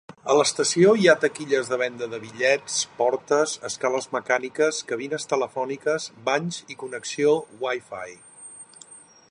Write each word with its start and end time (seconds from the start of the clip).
A 0.33 0.35
l'estació 0.37 0.93
hi 1.01 1.03
ha 1.11 1.15
taquilles 1.25 1.67
de 1.73 1.77
venda 1.81 2.07
de 2.13 2.19
bitllets, 2.23 2.79
portes, 3.01 3.53
escales 3.69 4.09
mecàniques, 4.15 4.81
cabines 4.93 5.31
telefòniques, 5.35 6.09
banys 6.31 6.61
i 6.75 6.79
connexió 6.85 7.37
Wi-Fi. 7.65 8.17